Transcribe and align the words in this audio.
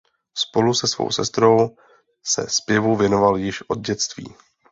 Spolu 0.33 0.73
se 0.73 0.87
svou 0.87 1.11
sestrou 1.11 1.75
se 2.23 2.49
zpěvu 2.49 2.95
věnoval 2.95 3.37
již 3.37 3.61
od 3.69 3.79
dětství. 3.79 4.35